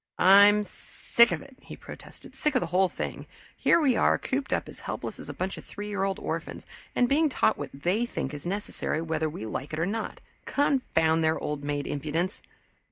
[0.17, 2.35] "I'm sick of it!" he protested.
[2.35, 3.27] "Sick of the whole thing.
[3.55, 6.65] Here we are cooped up as helpless as a bunch of three year old orphans,
[6.95, 10.19] and being taught what they think is necessary whether we like it or not.
[10.45, 12.41] Confound their old maid impudence!"